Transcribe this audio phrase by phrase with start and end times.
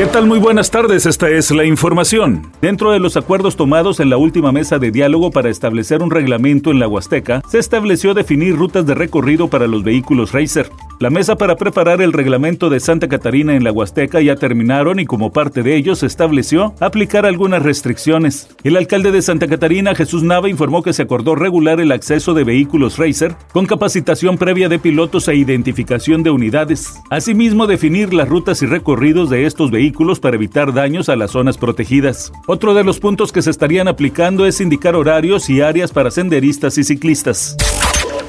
[0.00, 0.26] ¿Qué tal?
[0.26, 2.50] Muy buenas tardes, esta es la información.
[2.62, 6.70] Dentro de los acuerdos tomados en la última mesa de diálogo para establecer un reglamento
[6.70, 10.70] en la Huasteca, se estableció definir rutas de recorrido para los vehículos Racer.
[11.00, 15.04] La mesa para preparar el reglamento de Santa Catarina en la Huasteca ya terminaron y
[15.04, 18.48] como parte de ello se estableció aplicar algunas restricciones.
[18.64, 22.44] El alcalde de Santa Catarina, Jesús Nava, informó que se acordó regular el acceso de
[22.44, 26.94] vehículos Racer con capacitación previa de pilotos e identificación de unidades.
[27.10, 29.89] Asimismo, definir las rutas y recorridos de estos vehículos
[30.20, 32.32] para evitar daños a las zonas protegidas.
[32.46, 36.78] Otro de los puntos que se estarían aplicando es indicar horarios y áreas para senderistas
[36.78, 37.56] y ciclistas.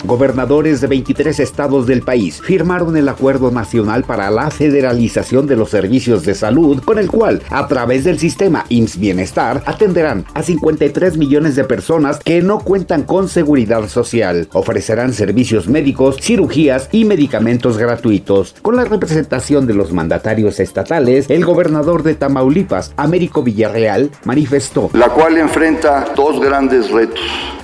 [0.03, 5.69] Gobernadores de 23 estados del país firmaron el Acuerdo Nacional para la Federalización de los
[5.69, 11.17] Servicios de Salud, con el cual, a través del sistema IMSS Bienestar, atenderán a 53
[11.17, 14.47] millones de personas que no cuentan con seguridad social.
[14.53, 18.55] Ofrecerán servicios médicos, cirugías y medicamentos gratuitos.
[18.61, 24.89] Con la representación de los mandatarios estatales, el gobernador de Tamaulipas, Américo Villarreal, manifestó.
[24.93, 27.21] La cual enfrenta dos grandes retos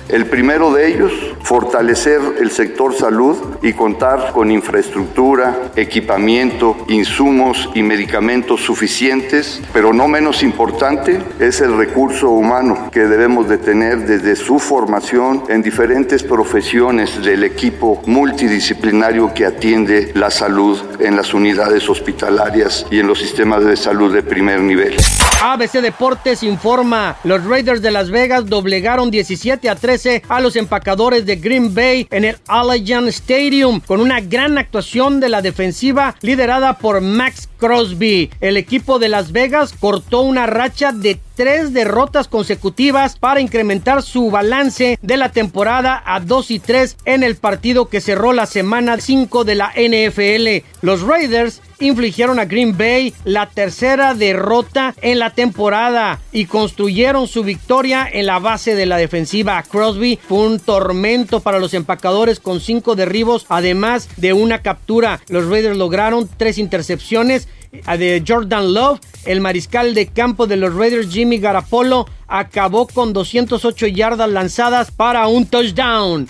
[0.08, 7.82] el primero de ellos, fortalecer el sector salud y contar con infraestructura, equipamiento, insumos y
[7.82, 14.36] medicamentos suficientes, pero no menos importante es el recurso humano que debemos de tener desde
[14.36, 21.88] su formación en diferentes profesiones del equipo multidisciplinario que atiende la salud en las unidades
[21.88, 24.96] hospitalarias y en los sistemas de salud de primer nivel.
[25.40, 31.26] ABC Deportes informa, los Raiders de Las Vegas doblegaron 17 a 13 a los empacadores
[31.26, 36.78] de Green Bay en el Allegiant Stadium con una gran actuación de la defensiva liderada
[36.78, 38.30] por Max Crosby.
[38.40, 44.30] El equipo de Las Vegas cortó una racha de tres derrotas consecutivas para incrementar su
[44.30, 48.98] balance de la temporada a 2 y 3 en el partido que cerró la semana
[49.00, 50.64] 5 de la NFL.
[50.82, 57.44] Los Raiders infligieron a Green Bay la tercera derrota en la temporada y construyeron su
[57.44, 59.62] victoria en la base de la defensiva.
[59.62, 65.20] Crosby fue un tormento para los empacadores con cinco derribos, además de una captura.
[65.28, 71.10] Los Raiders lograron tres intercepciones de Jordan Love, el mariscal de campo de los Raiders
[71.10, 76.26] Jimmy Garapolo acabó con 208 yardas lanzadas para un touchdown.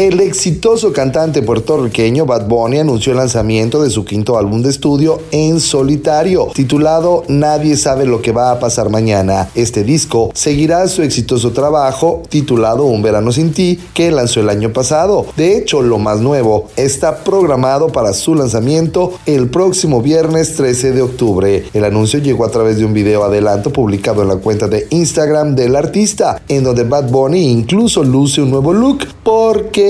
[0.00, 5.20] El exitoso cantante puertorriqueño Bad Bunny anunció el lanzamiento de su quinto álbum de estudio
[5.30, 9.50] en solitario, titulado Nadie sabe lo que va a pasar mañana.
[9.54, 14.72] Este disco seguirá su exitoso trabajo titulado Un verano sin ti, que lanzó el año
[14.72, 15.26] pasado.
[15.36, 21.02] De hecho, lo más nuevo está programado para su lanzamiento el próximo viernes 13 de
[21.02, 21.64] octubre.
[21.74, 25.54] El anuncio llegó a través de un video adelanto publicado en la cuenta de Instagram
[25.54, 29.89] del artista, en donde Bad Bunny incluso luce un nuevo look porque